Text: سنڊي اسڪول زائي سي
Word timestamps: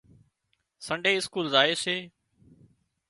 سنڊي 0.85 1.13
اسڪول 1.17 1.45
زائي 1.53 1.73
سي 1.83 1.95